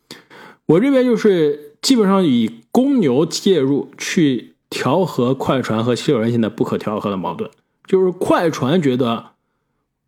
[0.65, 7.51] 我这边就是基本上以公牛介入去调和快船和七六人现在不可调和的矛盾，
[7.87, 9.33] 就是快船觉得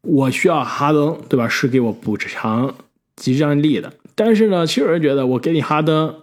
[0.00, 1.46] 我需要哈登，对吧？
[1.46, 2.74] 是给我补偿
[3.14, 6.14] 集战力的，但是呢，七六人觉得我给你哈登。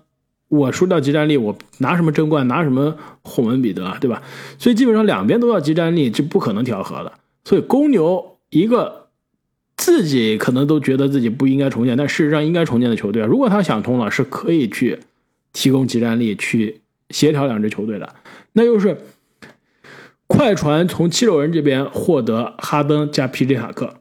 [0.50, 2.48] 我输掉集战力，我拿什么争冠？
[2.48, 4.24] 拿什么红文彼得，对吧？
[4.58, 7.12] 所以基本上两边都要集战力，这不可能调和的。
[7.44, 9.08] 所以公牛一个
[9.76, 15.00] 自己可能都觉得自己不应该重建，但事实上应该重建的球队，如果他想通了，是可以去
[15.52, 18.16] 提供集战力，去协调两支球队的。
[18.54, 18.98] 那就是
[20.28, 23.96] 快船从七六人这边获得哈登加皮特塔克，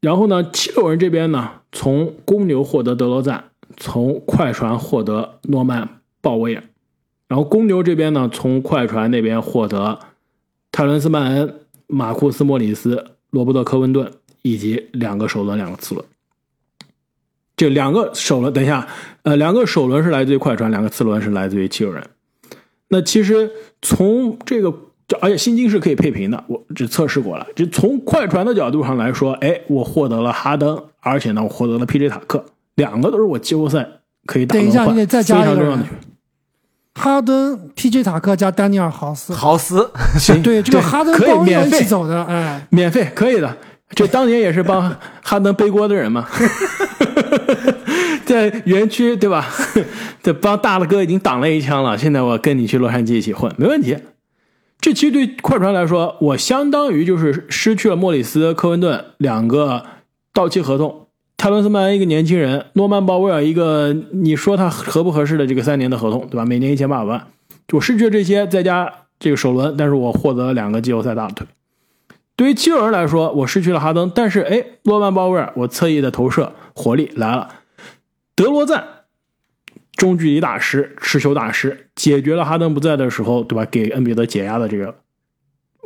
[0.00, 3.50] 然后呢，七六人这边呢从公牛获得德罗赞。
[3.76, 5.82] 从快船获得诺曼·
[6.20, 6.62] 鲍威尔，
[7.28, 9.98] 然后公牛这边呢，从快船那边获得
[10.72, 14.10] 泰伦斯·曼恩、马库斯·莫里斯、罗伯特·科温顿
[14.42, 16.06] 以及两个首轮、两个次轮。
[17.56, 18.86] 这两个首轮，等一下，
[19.22, 22.02] 呃，两个首轮是来自于快船，两个次轮是来自于七六人。
[22.88, 24.74] 那其实从这个，
[25.20, 27.46] 而且新金是可以配平的，我只测试过了。
[27.54, 32.44] 就从快船的角度上来说，哎，我获得了哈登，而且呢，我获得了 PJ 塔克。
[32.76, 33.86] 两个都是我季后赛
[34.26, 34.54] 可以打。
[34.54, 35.78] 等一下，你得再加一个。
[36.94, 38.04] 哈登、P.J.
[38.04, 39.32] 塔克加丹尼尔豪斯。
[39.32, 43.56] 豪斯， 行，对，这个哈登可以免费走的，哎，免费可以的。
[43.90, 46.26] 这当年也是帮 哈登背锅的人嘛，
[48.24, 49.46] 在园区对吧？
[50.22, 53.96] 这帮大了哥已经挡了一枪了，现在我跟你去洛杉矶一起混，没问题。
[54.80, 59.84] 这其实对快船来说，我相当于就是失去了莫里斯、科温顿两个
[60.32, 61.03] 到期合同。
[61.44, 66.46] 泰伦斯曼一个年轻人，诺曼鲍威尔一个，你说他合不合适的这个三年的合同，对吧？
[66.46, 67.26] 每年一千八百万，
[67.74, 71.46] 我失去了这些，再加这个首轮，但是我获得了两个季后赛大腿。
[72.34, 77.50] 对于七六人来说，我失去了哈登，但是哎，诺曼鲍威尔，我侧翼的投射火力来了。
[78.34, 78.82] 德罗赞，
[79.96, 83.66] 中距离大师，持球大师，解决了哈登不在的时候，对吧？
[83.70, 84.94] 给恩比德解压的这个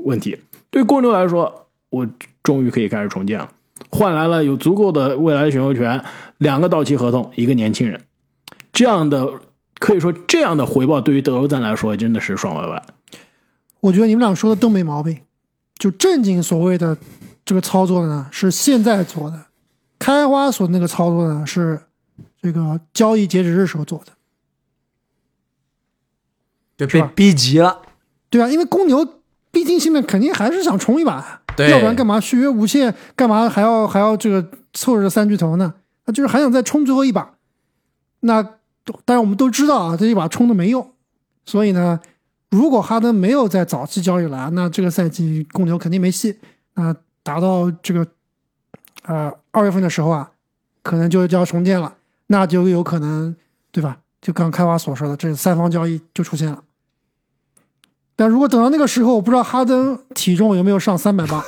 [0.05, 0.39] 问题。
[0.71, 2.09] 对公牛来说，我
[2.45, 3.51] 终于可以开始重建了。
[3.91, 6.05] 换来了有足够的未来选秀权，
[6.39, 8.01] 两个到期合同，一个年轻人，
[8.73, 9.29] 这样的
[9.79, 12.83] 可以说这样的回报对于德罗赞来说真的是爽歪歪。
[13.81, 15.19] 我觉得你们俩说的都没毛病，
[15.79, 16.97] 就正经所谓的
[17.45, 19.47] 这个操作呢是现在做的，
[19.99, 21.81] 开花所那个操作呢是
[22.43, 24.13] 这个交易截止日时候做的。
[26.77, 27.83] 就被逼急了。
[28.31, 29.05] 对啊，因为公牛
[29.51, 32.95] 毕竟现在肯定还是想冲一把，要不然干嘛续约无限？
[33.17, 35.75] 干嘛还要还要这个凑着三巨头呢？
[36.05, 37.35] 他就是还想再冲最后一把。
[38.21, 38.43] 那
[39.05, 40.93] 当然我们都知道啊，这一把冲的没用，
[41.45, 42.01] 所以呢，
[42.51, 46.39] 如果哈登没有在早期交易来，那这个赛季公牛肯定没戏。
[46.75, 48.07] 那达到这个
[49.05, 50.31] 呃二月份的时候啊，
[50.83, 51.95] 可能就就要重建了，
[52.29, 53.35] 那就有可能
[53.71, 53.99] 对吧？
[54.21, 56.63] 就刚开华所说的，这三方交易就出现了。
[58.19, 61.41] 但如果等到那个时候，我不知道哈登体重有没有上三百磅。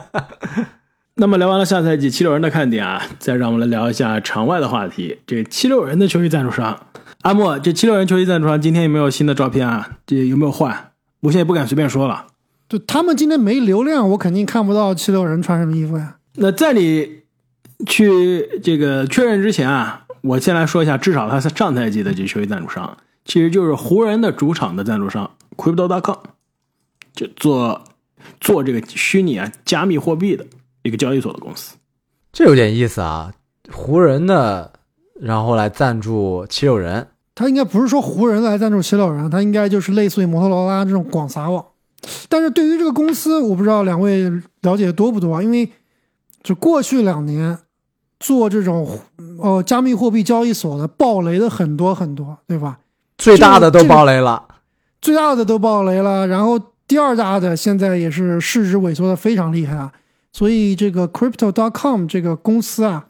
[1.16, 5.18] 那么聊完了下赛季七六人的看点啊，再让我们来聊一下场外的话题。
[5.26, 6.86] 这七六人的球衣赞助商，
[7.20, 9.98] 阿莫，这七六人球衣赞助商今天有没有新的照片啊？
[10.06, 10.92] 这有没有换？
[11.20, 12.28] 我现在也不敢随便说了。
[12.70, 16.16] 就他们今天没流量，我肯定看不到七六人穿什么衣服呀。
[16.36, 17.18] 那在你
[17.86, 26.18] 去这个确认之前啊，我先来说一下，至少他是上赛季的这球衣赞助商，其实就是湖人的主场的赞助商 Crypto.com，
[27.14, 27.82] 就做
[28.40, 30.44] 做这个虚拟啊加密货币的
[30.82, 31.76] 一个交易所的公司。
[32.32, 33.32] 这有点意思啊，
[33.72, 34.72] 湖人的，
[35.20, 41.64] 然后来赞助七六人，他应该不是说湖人来赞助七六人，他应该就是类似于摩托罗拉这种广撒网。
[42.28, 45.42] 但是对于这个公司，我不知道两位了解多不多啊？
[45.42, 45.70] 因为
[46.42, 47.58] 就过去两年
[48.20, 49.00] 做这种
[49.38, 52.78] 呃加密货币交易所的暴雷的很多很多，对吧？
[53.16, 54.46] 最大的都这个爆雷了。
[55.00, 59.92] 最大的都爆雷了，然后第二大的现在也是市值萎缩的非常厉害啊。
[60.32, 63.06] 所以这个 Crypto.com 这个公司啊，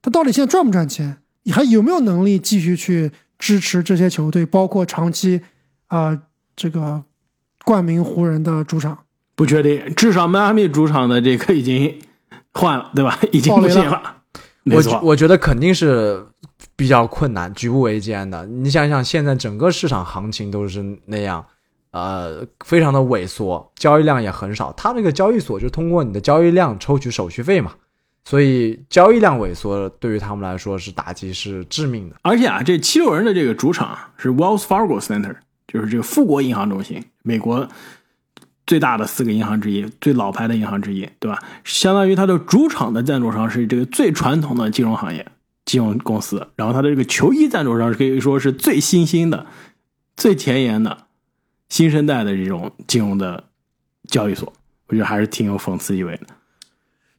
[0.00, 1.18] 它到底现在赚不赚钱？
[1.42, 5.42] 你还有没有能力继续去支持这些球队，包括长期
[5.88, 6.22] 啊、
[6.54, 7.02] 这个
[7.64, 8.96] 冠名湖人的主场？
[9.34, 11.98] 不确定，至少迈阿密主场的这个已经
[12.52, 13.18] 换了，对吧？
[13.32, 14.21] 已经不行了。
[14.64, 16.24] 没我，我觉得肯定是
[16.76, 18.46] 比较困难、举步维艰的。
[18.46, 21.44] 你想想，现在整个市场行情都是那样，
[21.90, 24.72] 呃，非常的萎缩，交易量也很少。
[24.74, 27.72] 它那个交易所就通过你的交易量抽取手续费嘛，
[28.24, 32.16] 所以交易量萎缩对于他们来说是打击是致命的。
[32.22, 35.34] 而且啊，这七六人的这个主场啊是 Wells Fargo Center，
[35.66, 37.68] 就是这个富国银行中心，美国
[38.66, 41.38] 最大的四个银行之一，最老牌的银行之一，对吧？
[41.64, 45.26] 相当于它的主场的赞助商是这个最传统的金融行业
[45.64, 49.46] 金融公司，然后它的这个球衣赞助商是可以说是最新兴的、
[50.16, 51.06] 最前沿的
[51.68, 53.44] 新生代的这种金融的
[54.08, 54.52] 交易所，
[54.88, 56.26] 我觉得还是挺有讽刺意味的。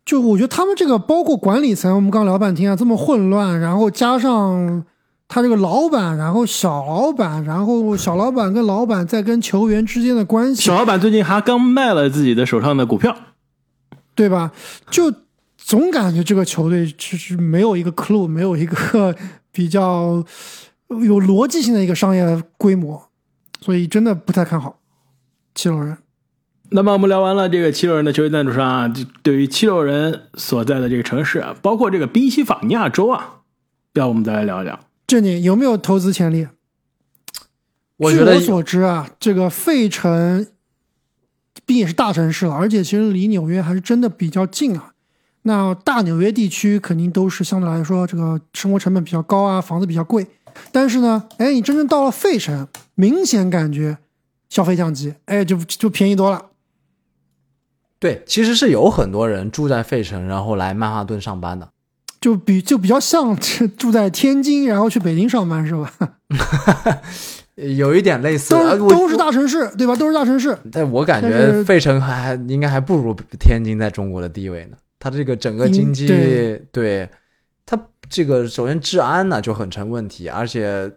[0.05, 4.85] 就我觉得他们这个包括管理层，我们刚聊半天啊，这么混乱，然后加上
[5.27, 13.15] 他这个老板，然后小老板，然后小老板跟老板在跟球员之间的关系，小老板最近还刚卖了自己的手上的股票，
[14.13, 14.51] 对吧？
[14.91, 15.11] 就
[15.57, 19.15] 总感觉这个球队其实没有一个 clue，没有一个
[19.51, 20.23] 比较
[20.89, 23.09] 有逻辑性的一个商业规模，
[23.61, 24.79] 所以真的不太看好
[25.55, 25.97] 七六人。
[26.69, 33.41] 那么我们聊完了这个七六人的球队赞助商啊，就对于七六人所在的这个城市啊，包括这个宾夕法尼亚州啊，
[33.93, 34.79] 要我们再来聊一聊。
[35.13, 36.47] 这里有没有投资潜力？
[37.97, 40.47] 我觉得据我所知啊，这个费城
[41.67, 44.93] 毕竟也是大城市了，而且其实离纽约还是真的比较近啊。
[45.43, 50.25] 那大纽约地区肯定都是相对来说这个生活成本比较高啊，房子比较贵。
[50.71, 53.99] 但是呢，哎，你真正到了费城，明显感觉
[54.49, 56.47] 消费降级，哎，就就便宜多了。
[57.99, 61.69] 对，其实是有很多人住在费城，然后来曼哈顿上班的。
[62.23, 65.91] 就比就比较像是 住在天津，然后去北京上班是吧？
[67.55, 69.93] 有一点类似，都都是大城市，对吧？
[69.93, 70.57] 都是大城市。
[70.71, 74.77] 但我感觉费城还还应该还不如天津在中国的地位呢。
[74.99, 77.09] 它这个整个经济，对对
[77.65, 77.77] 它
[78.09, 80.89] 这个首先治安呢就很成问题，而且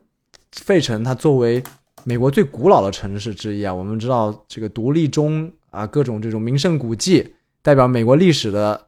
[0.52, 1.60] 费城它作为
[2.04, 8.80] 美国最古老的城市之一啊，我们知道这个独立中啊，各种这种名胜古迹，代表美国历史的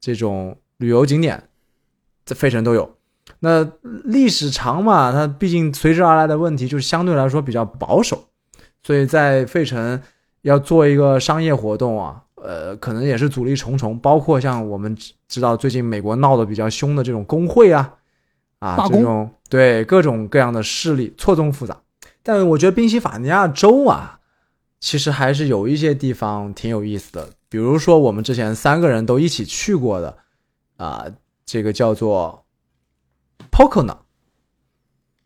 [0.00, 1.40] 这种旅游景点，
[2.24, 2.96] 在费城都有。
[3.40, 3.68] 那
[4.04, 8.24] 历史长嘛，它毕竟随之而来的问题就是相对来说比较保守，
[8.82, 10.00] 所以在费城
[10.42, 17.94] 要做一个商业活动啊，呃，可能也是阻力重重，包括像我们知知道最近美国闹得比较凶的这种工会啊，
[18.58, 21.76] 啊这种对各种各样的势力错综复杂。
[22.24, 24.18] 但我觉得宾夕法尼亚州啊，
[24.80, 30.18] 其实还是有一些地方挺有意思的，比如说我们之前三个人都一起去过的
[30.76, 31.06] 啊，
[31.52, 32.46] 这个叫做
[33.50, 33.98] Pocono，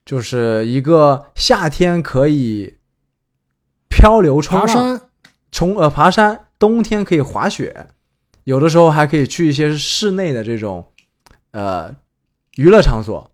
[0.05, 2.79] 就是一个夏天可以
[3.89, 5.01] 漂流冲爬浪、山，
[5.53, 7.87] 冲呃爬山，冬天可以滑雪，
[8.43, 10.91] 有的时候还可以去一些室内的这种
[11.53, 11.95] 呃
[12.57, 13.31] 娱乐场所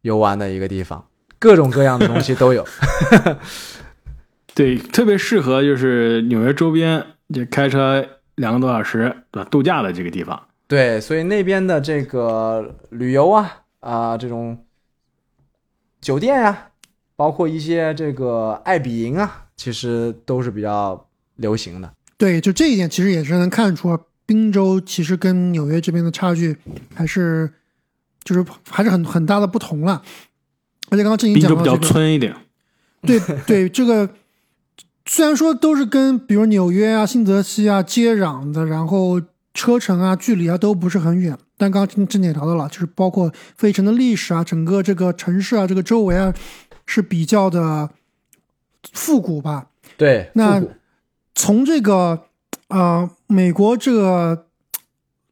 [0.00, 1.08] 游玩的一个地方。
[1.38, 2.66] 各种各样的东西都有。
[4.56, 8.04] 对，特别适合就是纽约周边，就开车
[8.34, 9.48] 两个多小时，对吧？
[9.48, 10.47] 度假的这个地方。
[10.68, 14.66] 对，所以那边的这个旅游啊啊、这种
[16.00, 16.68] 酒店呀、
[17.16, 21.90] 包括一些这个爱比营啊，其实都是比较流行的。
[22.18, 26.54] 对，就这一点其实也是能看出，宾州其实跟纽约这边的差距
[26.94, 27.50] 还是
[28.22, 30.02] 就是还是很很大的不同了。
[30.90, 32.34] 而且刚刚郑怡滨州比较讲到这个，村一点，
[33.02, 34.10] 对对，这个
[35.06, 39.18] 虽然说都是跟比如纽约啊、新泽西啊接壤的，然后
[39.58, 46.32] 车程啊、距离啊都不是很远，但刚刚郑郑姐也聊到了，就是包括费城的历史啊、整个这个城市啊、这个周围啊
[46.86, 47.90] 是比较的
[48.92, 49.66] 复古吧。
[49.96, 50.62] 对，那
[51.34, 52.26] 从这个
[52.68, 54.46] 呃美国这个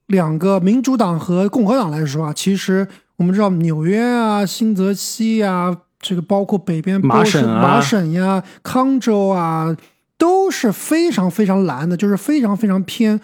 [0.08, 7.62] 两个民主党和共和党来说啊，其实我们知道纽约啊、新泽西啊，这个包括北边波士麻省啊。
[7.62, 9.76] 麻省呀、康州啊，
[10.18, 13.20] 都是非常非常蓝的，就是非常非常偏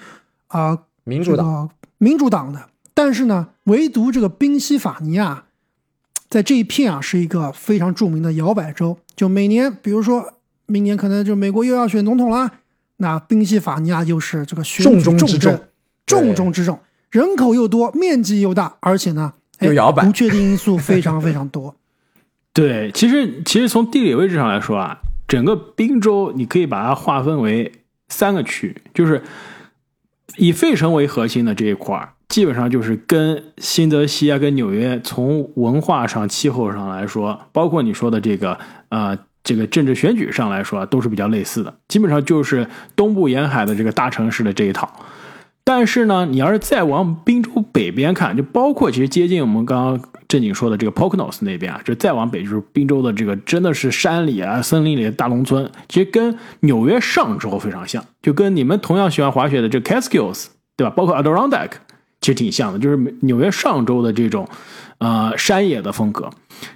[0.46, 2.68] 啊、民主党，这个民主党的。
[2.94, 5.44] 但是呢，唯独这个宾夕法尼亚，
[6.28, 8.98] 在这一片啊是一个非常著名的摇摆州。
[9.16, 10.34] 就每年，比如说
[10.66, 12.50] 明年可能就美国又要选总统啦，
[12.98, 15.60] 那宾夕法尼亚就是这个选中之重，
[16.06, 16.78] 重中之重，
[17.10, 21.74] 人口又多，面积又大，而且呢，哎又摇摆不确定因素非常非常多。
[22.52, 27.72] 对，其实其实从地理位置上来说啊，整个宾州你可以把它划分为
[28.08, 29.22] 三个区，就是
[30.36, 38.58] 以费城为核心的这一块儿，基本上就是跟新泽西啊、跟纽约从文化上、气候上来说，包括你说的这个
[38.88, 42.66] 呃这个政治选举上来说，都是比较类似的，基本上就是
[42.96, 44.90] 东部沿海的这个大城市的这一套。
[45.64, 60.46] 但是呢，你要是再往宾州北边看，就包括其实接近我们刚刚正经说的这个 Poconos 那边啊，就再往北就是宾州的这个真的是山里啊、森林里的大农村，其实跟纽约上州非常像，就跟你们同样喜欢滑雪的这个 Catskills，
[60.76, 60.90] 对吧？
[60.90, 61.70] 包括 Adirondack，
[62.20, 64.48] 其实挺像的，就是纽约上州的这种
[64.98, 66.28] 呃山野的风格。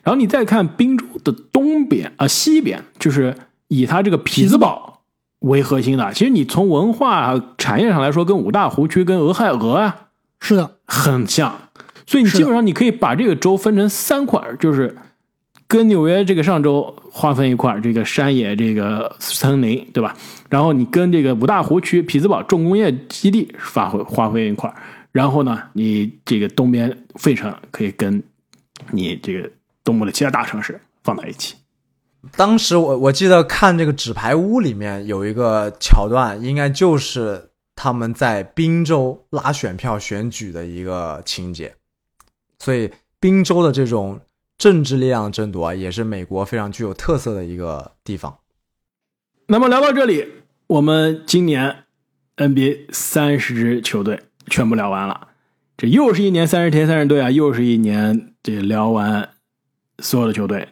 [0.05, 3.35] 然后你再看宾州的东边啊、西边，就是
[3.69, 4.96] 以它这个匹兹堡
[5.41, 6.13] 为核心的。
[6.13, 10.09] 其实你从文化产业上来说，跟五大湖区、跟俄亥俄啊
[10.41, 11.55] 是的，很像，
[12.07, 14.97] 所以你基本上你可以把这个州分成三块儿，就是
[15.67, 20.15] 跟纽约这个上周划分一块，这个山野、这个森林，对吧？
[20.49, 24.73] 然后你跟这个五大湖区、匹兹堡重工业基地发挥划分一块，
[25.11, 28.23] 然后呢，你这个东边费城可以跟
[28.93, 29.51] 你这个
[29.83, 31.57] 东部的其他大城市放在一起。
[32.35, 41.75] 当时我我记得看这个《纸牌屋》里面有一个桥段，应该就是他们在宾州拉选票选举的一个情节。
[42.59, 44.21] 所以宾州的这种
[44.57, 48.39] 政治力量争夺啊，也是美国非常具有特色的一个地方。
[49.49, 50.27] 那么聊到这里，
[50.67, 51.85] 我们今年
[52.37, 55.29] NBA 三十支球队全部聊完了，
[55.77, 59.31] 这又是一年三十天三十队啊，又是一年这聊完
[59.99, 60.69] 所有的球队，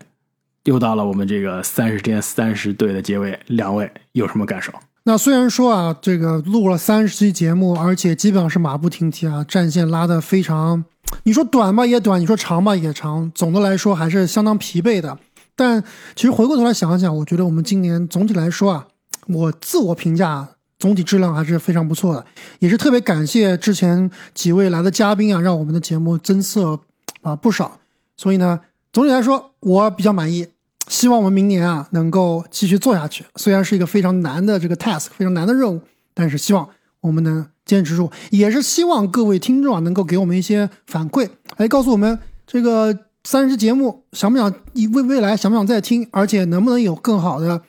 [0.64, 4.72] 又到了我们这个三十天三十队的结尾，两位有什么感受？
[5.04, 10.82] 那虽然说啊，这个录了三十期节目，而且基本上是马不停蹄啊，战线拉得非常，
[11.24, 15.18] 你说短吧也短，你说长吧也长，总的来说还是相当疲惫的。
[15.54, 15.84] 但
[16.16, 18.88] 其实回过头来想想，我觉得我们今年总体来说啊，
[19.26, 20.48] 我自我评价
[20.78, 22.24] 总体质量还是非常不错的，
[22.60, 26.80] 也是特别感谢之前几位来的嘉宾啊，让我们的节目增色
[27.20, 27.78] 啊不少。
[28.16, 28.60] 所以呢，
[28.90, 30.48] 总体来说我比较满意。
[30.88, 33.24] 希望我们明年啊能够继续做下去。
[33.36, 35.80] 虽然是一个非常难的这个 task，非常难的任务，
[36.12, 36.68] 但是希望
[37.00, 44.52] 我们能坚持住，也是希望各位听众啊能够给我们一些反馈，来告诉我们这个三十节目想不想
[44.92, 47.62] 未未来想不想再听，而且能不能有更好的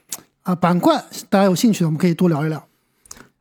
[0.44, 2.66] 啊板块，大家有兴趣的我们可以多聊一聊。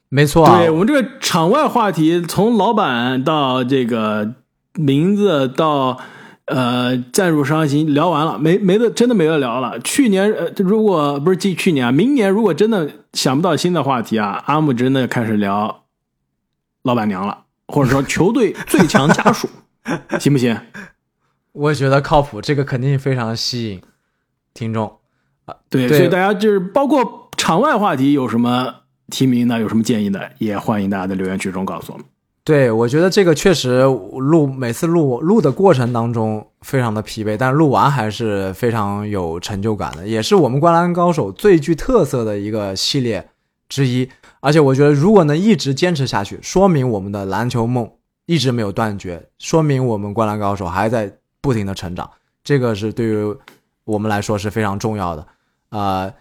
[0.09, 4.35] 没错啊对，我们这个场外话题，从老板到这个
[4.75, 5.99] 名字到
[6.47, 9.79] 呃赞助商已经聊完了，没没得真的没得聊了。
[9.81, 15.85] 去年呃，如果不是记去年啊，明年如果真的想不到新的话题啊，阿木真的开始聊
[16.83, 19.49] 老板娘了，或者说球队最强家属，
[20.21, 20.59] 行不行？
[21.53, 23.81] 我觉得靠谱，这个肯定非常吸引
[24.53, 24.99] 听众。
[25.71, 28.75] 对，对所以大家就是包括场外话题有什么
[29.09, 32.07] 提名的，有什么建议的，也欢迎大家在留言区中告诉我们。
[32.45, 43.27] 对，我觉得这个确实录每次录录的过程当中非常的疲惫，但是录完还是非常有成就感的，也是我们《灌篮高手》最具特色的一个系列
[43.67, 44.07] 之一。
[44.41, 47.91] 而且我觉得，如果能一直坚持下去，说明我们的篮球梦
[48.27, 52.11] 一直没有断绝，说明我们《灌篮高手》还在不停的成长。
[52.43, 53.35] 这个是对于
[53.85, 55.27] 我们来说是非常重要的。
[55.71, 56.13] 呃，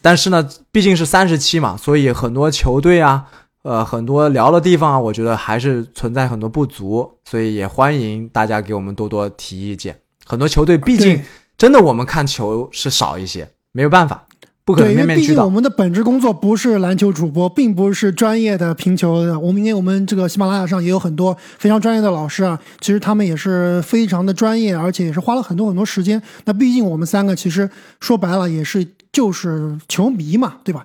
[0.00, 3.26] 但是呢，毕竟是三十期嘛，所以很多球队啊，
[3.62, 9.96] 呃，很多聊的地方啊，我觉得还是存在很多不足，所以也欢迎大家给我们多多提意见。
[10.26, 11.20] 很多球队毕竟
[11.56, 14.26] 真的我们看球是少一些，没有办法，
[14.64, 15.50] 不可能，因面面俱到为毕竟我。
[15.50, 19.38] 们的本职工作不是篮球主播，并不是专业的评球的。
[19.38, 26.20] 我们因为我们这个喜马拉雅上也有很多非常专业的老师啊，其实他们也是非常的专业，而且也是花了很多很多时间。
[26.46, 30.84] 那毕竟我们三个其实说白了也是就是球迷嘛，对吧？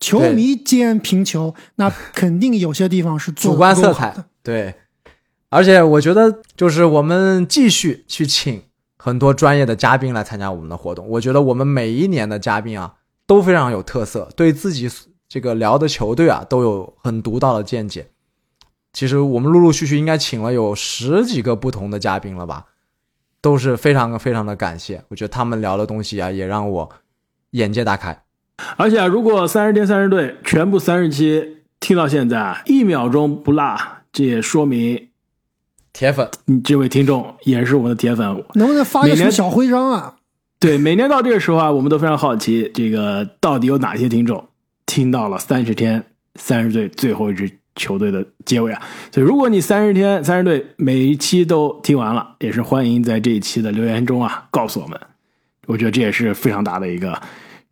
[0.00, 4.74] 球迷兼评球，那肯定有些地方是主观色彩对。
[5.50, 8.62] 而且我觉得，就是我们继续去请
[8.96, 11.08] 很多专业的嘉宾来参加我们的活动。
[11.08, 12.94] 我觉得我们每一年的嘉宾啊，
[13.26, 14.88] 都非常有特色，对自己
[15.28, 18.10] 这个聊的球队啊，都有很独到的见解。
[18.92, 22.66] 其实我们陆陆续续应该请了有十几个不同的嘉宾了吧，
[23.40, 25.02] 都是非常非常的感谢。
[25.08, 26.90] 我觉得他们聊的东西啊，也让我
[27.50, 28.22] 眼界大开。
[28.76, 33.76] 而且啊，如果三十天三十队全部三十期听到现在啊，一秒钟不落，
[34.12, 35.08] 这也说明
[35.92, 38.44] 铁粉，你这位听众也是我们的铁粉。
[38.54, 40.16] 能不能发每年个小徽章啊？
[40.58, 44.46] 对，每年到这个时候啊，我们都非常好奇，这个到底有哪些听众
[44.86, 46.04] 听到了三十天
[46.34, 48.82] 三十队最后一支球队的结尾啊？
[49.10, 55.00] 所以，如果你三十天三十队每一期都听完了，也是欢迎在这一期的留言中啊告诉我们。
[55.66, 57.20] 我觉得这也是非常大的一个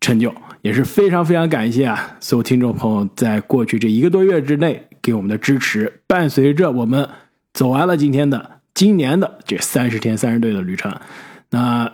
[0.01, 0.33] 成就，
[0.63, 7.09] 也是非常非常感谢啊所有听众朋友在过去这一个多月之内给我们的支持，伴随着我们
[7.55, 10.93] 走完了今天的今年的这三十天三十队的旅程。
[11.51, 11.93] 那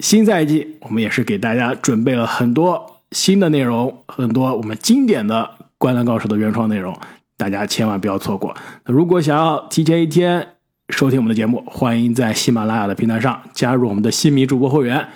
[0.00, 6.96] 新赛季我们也是给大家准备了很多新的内容，很多我们经典的《灌篮高手》的原创内容，
[7.36, 8.54] 大家千万不要错过。
[8.84, 10.46] 那如果想要提前一天
[10.90, 15.08] 收听我们的节目，欢迎在喜马拉雅的平台上加入我们的新米主播会员。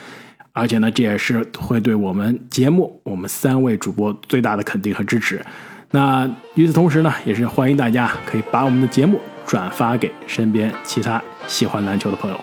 [0.56, 5.44] 而且呢，这也是会对我们节目、我们三位主播最大的肯定和支持。
[5.90, 12.40] 那与此同时呢，也是欢迎大家可以把我们的节目转发给身边其他喜欢篮球的朋友。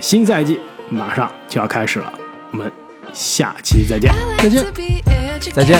[0.00, 2.12] 新赛季马上就要开始了，
[2.52, 2.70] 我们
[3.12, 4.12] 下期再见。
[4.38, 4.64] 再见。
[5.52, 5.76] 再见。